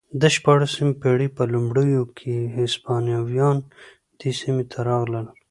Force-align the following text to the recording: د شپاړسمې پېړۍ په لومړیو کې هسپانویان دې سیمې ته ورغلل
د 0.21 0.23
شپاړسمې 0.35 0.93
پېړۍ 1.01 1.27
په 1.37 1.43
لومړیو 1.53 2.03
کې 2.17 2.35
هسپانویان 2.57 3.57
دې 4.19 4.31
سیمې 4.39 4.65
ته 4.71 4.77
ورغلل 4.81 5.27